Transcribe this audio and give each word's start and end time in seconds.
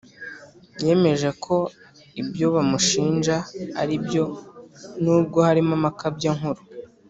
yemeje 0.85 1.29
ko 1.43 1.55
ibyo 2.21 2.47
bamushinja 2.55 3.35
aribyo 3.81 4.23
nubwo 5.03 5.37
harimo 5.47 5.71
amakabya 5.79 6.31
nkuru 6.39 6.61